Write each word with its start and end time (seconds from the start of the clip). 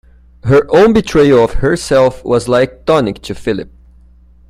Her 0.45 0.65
own 0.75 0.93
betrayal 0.93 1.43
of 1.43 1.53
herself 1.61 2.25
was 2.25 2.47
like 2.47 2.85
tonic 2.87 3.21
to 3.21 3.35
Philip. 3.35 3.69